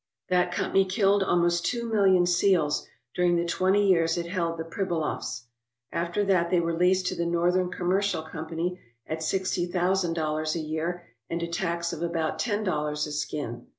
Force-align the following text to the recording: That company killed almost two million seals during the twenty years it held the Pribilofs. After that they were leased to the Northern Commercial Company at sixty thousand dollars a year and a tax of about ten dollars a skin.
That 0.29 0.51
company 0.51 0.83
killed 0.83 1.21
almost 1.21 1.63
two 1.63 1.87
million 1.87 2.25
seals 2.25 2.87
during 3.13 3.35
the 3.35 3.45
twenty 3.45 3.87
years 3.87 4.17
it 4.17 4.25
held 4.25 4.57
the 4.57 4.63
Pribilofs. 4.63 5.43
After 5.91 6.23
that 6.25 6.49
they 6.49 6.59
were 6.59 6.73
leased 6.73 7.05
to 7.09 7.15
the 7.15 7.23
Northern 7.27 7.69
Commercial 7.69 8.23
Company 8.23 8.79
at 9.05 9.21
sixty 9.21 9.67
thousand 9.67 10.13
dollars 10.15 10.55
a 10.55 10.59
year 10.59 11.03
and 11.29 11.43
a 11.43 11.47
tax 11.47 11.93
of 11.93 12.01
about 12.01 12.39
ten 12.39 12.63
dollars 12.63 13.05
a 13.05 13.11
skin. 13.11 13.67